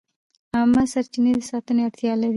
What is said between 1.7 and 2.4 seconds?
اړتیا لري.